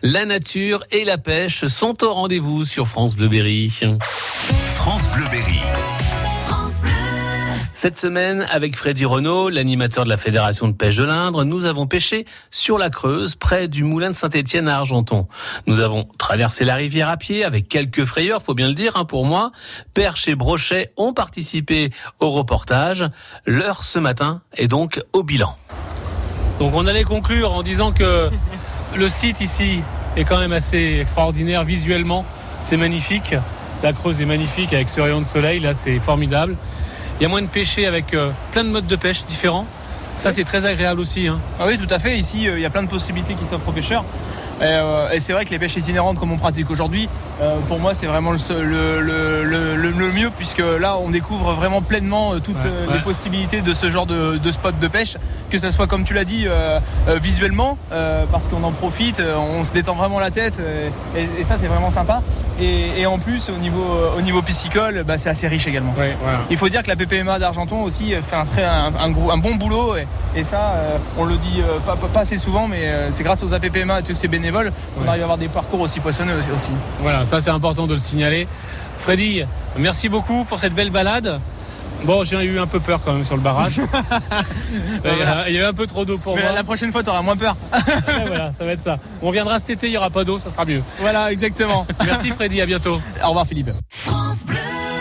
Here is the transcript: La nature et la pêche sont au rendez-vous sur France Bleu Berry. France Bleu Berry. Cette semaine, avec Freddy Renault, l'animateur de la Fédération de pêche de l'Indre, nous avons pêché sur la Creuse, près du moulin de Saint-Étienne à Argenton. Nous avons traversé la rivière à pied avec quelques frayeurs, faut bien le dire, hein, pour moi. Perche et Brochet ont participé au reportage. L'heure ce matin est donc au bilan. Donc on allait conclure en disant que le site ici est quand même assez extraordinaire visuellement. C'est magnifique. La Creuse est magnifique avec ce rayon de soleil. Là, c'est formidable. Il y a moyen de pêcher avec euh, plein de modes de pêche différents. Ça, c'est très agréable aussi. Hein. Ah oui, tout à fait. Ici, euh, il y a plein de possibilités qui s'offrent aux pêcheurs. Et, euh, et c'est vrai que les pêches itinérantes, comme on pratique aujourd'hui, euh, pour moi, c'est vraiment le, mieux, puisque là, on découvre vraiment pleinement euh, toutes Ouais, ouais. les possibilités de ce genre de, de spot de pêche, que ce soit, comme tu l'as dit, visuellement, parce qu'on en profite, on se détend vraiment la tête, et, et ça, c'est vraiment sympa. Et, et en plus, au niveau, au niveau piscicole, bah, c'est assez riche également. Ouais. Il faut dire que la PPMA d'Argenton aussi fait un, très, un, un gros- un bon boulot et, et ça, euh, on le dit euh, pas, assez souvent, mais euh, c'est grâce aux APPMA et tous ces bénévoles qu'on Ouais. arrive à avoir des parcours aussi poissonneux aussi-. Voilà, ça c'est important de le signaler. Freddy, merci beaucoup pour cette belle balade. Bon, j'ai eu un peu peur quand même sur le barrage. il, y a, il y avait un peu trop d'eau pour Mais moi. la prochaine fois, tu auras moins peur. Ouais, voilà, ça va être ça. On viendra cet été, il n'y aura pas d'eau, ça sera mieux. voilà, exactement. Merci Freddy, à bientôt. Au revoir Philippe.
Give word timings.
La 0.00 0.24
nature 0.24 0.82
et 0.90 1.04
la 1.04 1.18
pêche 1.18 1.66
sont 1.66 2.02
au 2.02 2.14
rendez-vous 2.14 2.64
sur 2.64 2.88
France 2.88 3.16
Bleu 3.16 3.28
Berry. 3.28 3.70
France 4.64 5.06
Bleu 5.08 5.24
Berry. 5.30 5.60
Cette 7.74 7.98
semaine, 7.98 8.46
avec 8.50 8.74
Freddy 8.76 9.04
Renault, 9.04 9.50
l'animateur 9.50 10.04
de 10.04 10.08
la 10.08 10.16
Fédération 10.16 10.68
de 10.68 10.72
pêche 10.72 10.96
de 10.96 11.04
l'Indre, 11.04 11.44
nous 11.44 11.66
avons 11.66 11.86
pêché 11.86 12.24
sur 12.50 12.78
la 12.78 12.88
Creuse, 12.88 13.34
près 13.34 13.68
du 13.68 13.84
moulin 13.84 14.08
de 14.08 14.16
Saint-Étienne 14.16 14.68
à 14.68 14.78
Argenton. 14.78 15.26
Nous 15.66 15.80
avons 15.80 16.08
traversé 16.16 16.64
la 16.64 16.76
rivière 16.76 17.10
à 17.10 17.18
pied 17.18 17.44
avec 17.44 17.68
quelques 17.68 18.06
frayeurs, 18.06 18.40
faut 18.40 18.54
bien 18.54 18.68
le 18.68 18.74
dire, 18.74 18.96
hein, 18.96 19.04
pour 19.04 19.26
moi. 19.26 19.52
Perche 19.92 20.28
et 20.28 20.34
Brochet 20.34 20.92
ont 20.96 21.12
participé 21.12 21.90
au 22.20 22.30
reportage. 22.30 23.04
L'heure 23.44 23.84
ce 23.84 23.98
matin 23.98 24.40
est 24.54 24.68
donc 24.68 25.02
au 25.12 25.22
bilan. 25.22 25.54
Donc 26.58 26.74
on 26.74 26.86
allait 26.86 27.02
conclure 27.02 27.52
en 27.52 27.62
disant 27.62 27.90
que 27.90 28.30
le 28.94 29.08
site 29.08 29.40
ici 29.40 29.82
est 30.16 30.24
quand 30.24 30.38
même 30.38 30.52
assez 30.52 30.98
extraordinaire 31.00 31.64
visuellement. 31.64 32.24
C'est 32.60 32.76
magnifique. 32.76 33.34
La 33.82 33.92
Creuse 33.92 34.20
est 34.20 34.26
magnifique 34.26 34.72
avec 34.72 34.88
ce 34.88 35.00
rayon 35.00 35.20
de 35.20 35.26
soleil. 35.26 35.60
Là, 35.60 35.72
c'est 35.72 35.98
formidable. 35.98 36.56
Il 37.18 37.22
y 37.22 37.26
a 37.26 37.28
moyen 37.28 37.46
de 37.46 37.50
pêcher 37.50 37.86
avec 37.86 38.14
euh, 38.14 38.30
plein 38.50 38.64
de 38.64 38.68
modes 38.68 38.86
de 38.86 38.96
pêche 38.96 39.24
différents. 39.24 39.66
Ça, 40.14 40.30
c'est 40.30 40.44
très 40.44 40.66
agréable 40.66 41.00
aussi. 41.00 41.26
Hein. 41.26 41.40
Ah 41.58 41.64
oui, 41.66 41.78
tout 41.78 41.92
à 41.92 41.98
fait. 41.98 42.18
Ici, 42.18 42.48
euh, 42.48 42.58
il 42.58 42.62
y 42.62 42.66
a 42.66 42.70
plein 42.70 42.82
de 42.82 42.88
possibilités 42.88 43.34
qui 43.34 43.44
s'offrent 43.44 43.68
aux 43.68 43.72
pêcheurs. 43.72 44.04
Et, 44.62 44.64
euh, 44.66 45.10
et 45.12 45.18
c'est 45.20 45.32
vrai 45.32 45.44
que 45.44 45.50
les 45.50 45.58
pêches 45.58 45.76
itinérantes, 45.76 46.18
comme 46.18 46.30
on 46.32 46.38
pratique 46.38 46.70
aujourd'hui, 46.70 47.08
euh, 47.40 47.56
pour 47.68 47.80
moi, 47.80 47.94
c'est 47.94 48.06
vraiment 48.06 48.30
le, 48.32 50.12
mieux, 50.12 50.30
puisque 50.36 50.58
là, 50.80 50.96
on 50.98 51.10
découvre 51.10 51.52
vraiment 51.54 51.82
pleinement 51.82 52.34
euh, 52.34 52.38
toutes 52.38 52.56
Ouais, 52.62 52.70
ouais. 52.88 52.94
les 52.94 53.00
possibilités 53.00 53.60
de 53.62 53.72
ce 53.74 53.90
genre 53.90 54.06
de, 54.06 54.36
de 54.38 54.52
spot 54.52 54.78
de 54.78 54.86
pêche, 54.88 55.16
que 55.50 55.58
ce 55.58 55.70
soit, 55.70 55.86
comme 55.86 56.04
tu 56.04 56.14
l'as 56.14 56.24
dit, 56.24 56.46
visuellement, 57.20 57.76
parce 57.90 58.46
qu'on 58.48 58.62
en 58.62 58.72
profite, 58.72 59.20
on 59.36 59.64
se 59.64 59.72
détend 59.72 59.94
vraiment 59.94 60.20
la 60.20 60.30
tête, 60.30 60.60
et, 61.16 61.40
et 61.40 61.44
ça, 61.44 61.56
c'est 61.56 61.66
vraiment 61.66 61.90
sympa. 61.90 62.20
Et, 62.60 63.00
et 63.00 63.06
en 63.06 63.18
plus, 63.18 63.48
au 63.48 63.58
niveau, 63.58 63.84
au 64.16 64.20
niveau 64.20 64.42
piscicole, 64.42 65.02
bah, 65.04 65.18
c'est 65.18 65.30
assez 65.30 65.48
riche 65.48 65.66
également. 65.66 65.94
Ouais. 65.98 66.16
Il 66.50 66.56
faut 66.56 66.68
dire 66.68 66.82
que 66.82 66.88
la 66.88 66.96
PPMA 66.96 67.38
d'Argenton 67.38 67.82
aussi 67.82 68.14
fait 68.22 68.36
un, 68.36 68.44
très, 68.44 68.64
un, 68.64 68.92
un 69.00 69.10
gros- 69.10 69.30
un 69.32 69.38
bon 69.38 69.54
boulot 69.56 69.96
et, 69.96 70.31
et 70.34 70.44
ça, 70.44 70.72
euh, 70.76 70.98
on 71.18 71.24
le 71.24 71.36
dit 71.36 71.60
euh, 71.60 71.78
pas, 71.80 72.20
assez 72.20 72.38
souvent, 72.38 72.66
mais 72.68 72.86
euh, 72.88 73.10
c'est 73.10 73.22
grâce 73.22 73.42
aux 73.42 73.52
APPMA 73.52 74.00
et 74.00 74.02
tous 74.02 74.14
ces 74.14 74.28
bénévoles 74.28 74.72
qu'on 74.94 75.02
Ouais. 75.02 75.08
arrive 75.08 75.22
à 75.22 75.24
avoir 75.24 75.38
des 75.38 75.48
parcours 75.48 75.80
aussi 75.80 76.00
poissonneux 76.00 76.38
aussi-. 76.54 76.70
Voilà, 77.00 77.26
ça 77.26 77.40
c'est 77.40 77.50
important 77.50 77.86
de 77.86 77.92
le 77.92 77.98
signaler. 77.98 78.48
Freddy, 78.96 79.42
merci 79.76 80.08
beaucoup 80.08 80.44
pour 80.44 80.58
cette 80.58 80.74
belle 80.74 80.90
balade. 80.90 81.38
Bon, 82.04 82.24
j'ai 82.24 82.42
eu 82.44 82.58
un 82.58 82.66
peu 82.66 82.80
peur 82.80 82.98
quand 83.04 83.12
même 83.12 83.24
sur 83.24 83.36
le 83.36 83.42
barrage. 83.42 83.80
il, 85.04 85.10
y 85.18 85.22
a, 85.22 85.48
il 85.48 85.54
y 85.54 85.58
avait 85.58 85.68
un 85.68 85.72
peu 85.72 85.86
trop 85.86 86.04
d'eau 86.04 86.18
pour 86.18 86.34
Mais 86.34 86.42
moi. 86.42 86.52
la 86.52 86.64
prochaine 86.64 86.90
fois, 86.90 87.02
tu 87.04 87.10
auras 87.10 87.22
moins 87.22 87.36
peur. 87.36 87.54
Ouais, 87.72 88.24
voilà, 88.26 88.52
ça 88.52 88.64
va 88.64 88.72
être 88.72 88.80
ça. 88.80 88.98
On 89.22 89.30
viendra 89.30 89.60
cet 89.60 89.70
été, 89.70 89.86
il 89.86 89.90
n'y 89.90 89.96
aura 89.96 90.10
pas 90.10 90.24
d'eau, 90.24 90.40
ça 90.40 90.50
sera 90.50 90.64
mieux. 90.64 90.82
voilà, 90.98 91.30
exactement. 91.30 91.86
Merci 92.04 92.30
Freddy, 92.30 92.60
à 92.60 92.66
bientôt. 92.66 93.00
Au 93.24 93.28
revoir 93.28 93.46
Philippe. 93.46 93.70